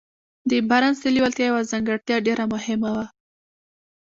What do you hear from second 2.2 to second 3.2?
ډېره مهمه وه.